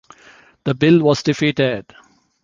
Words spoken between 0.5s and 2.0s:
The bill was defeated.